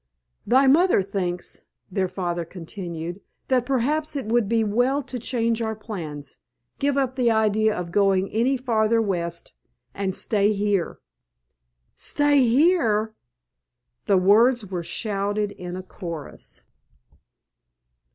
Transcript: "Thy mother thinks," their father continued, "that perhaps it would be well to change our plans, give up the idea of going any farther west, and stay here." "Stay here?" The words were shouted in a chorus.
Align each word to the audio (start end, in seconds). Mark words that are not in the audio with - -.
"Thy 0.47 0.65
mother 0.65 1.03
thinks," 1.03 1.61
their 1.91 2.07
father 2.07 2.43
continued, 2.43 3.21
"that 3.49 3.67
perhaps 3.67 4.15
it 4.15 4.25
would 4.25 4.49
be 4.49 4.63
well 4.63 5.03
to 5.03 5.19
change 5.19 5.61
our 5.61 5.75
plans, 5.75 6.37
give 6.79 6.97
up 6.97 7.15
the 7.15 7.29
idea 7.29 7.77
of 7.77 7.91
going 7.91 8.27
any 8.31 8.57
farther 8.57 8.99
west, 8.99 9.53
and 9.93 10.15
stay 10.15 10.53
here." 10.53 10.97
"Stay 11.95 12.47
here?" 12.47 13.13
The 14.05 14.17
words 14.17 14.65
were 14.71 14.81
shouted 14.81 15.51
in 15.51 15.75
a 15.75 15.83
chorus. 15.83 16.63